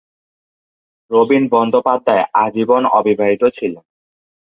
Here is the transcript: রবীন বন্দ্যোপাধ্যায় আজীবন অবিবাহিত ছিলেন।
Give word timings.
রবীন 1.11 1.43
বন্দ্যোপাধ্যায় 1.47 2.23
আজীবন 2.35 2.83
অবিবাহিত 2.91 3.43
ছিলেন। 3.57 3.83